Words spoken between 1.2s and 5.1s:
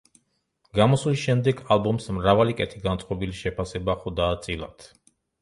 შემდეგ ალბომს მრავალი კეთილგანწყობილი შეფასება ხვდა წილად.